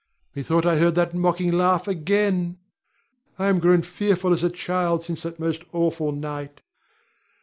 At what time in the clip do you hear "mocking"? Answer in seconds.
1.13-1.51